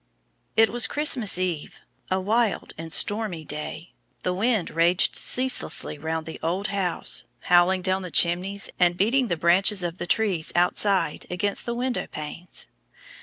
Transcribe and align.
It 0.57 0.69
was 0.71 0.87
Christmas 0.87 1.37
eve, 1.37 1.79
a 2.09 2.19
wild 2.19 2.73
and 2.75 2.91
stormy 2.91 3.45
day. 3.45 3.91
The 4.23 4.33
wind 4.33 4.71
raged 4.71 5.15
ceaselessly 5.15 5.99
round 5.99 6.25
the 6.25 6.39
old 6.41 6.69
house, 6.69 7.25
howling 7.53 7.83
down 7.83 8.01
the 8.01 8.09
chimneys, 8.09 8.71
and 8.79 8.97
beating 8.97 9.27
the 9.27 9.37
branches 9.37 9.83
of 9.83 9.99
the 9.99 10.07
trees 10.07 10.51
outside 10.55 11.27
against 11.29 11.67
the 11.67 11.75
window 11.75 12.07
panes. 12.07 12.65